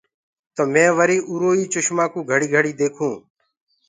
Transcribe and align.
تو 0.55 0.63
مينٚ 0.73 0.95
وري 0.97 1.17
وري 1.21 1.27
اُرو 1.29 1.49
آئي 1.55 1.63
چسمآ 1.73 2.05
ڪوُ 2.13 2.19
گھڙيٚ 2.31 2.51
گھڙيٚ 2.53 2.77
ديکون۔ 2.79 3.13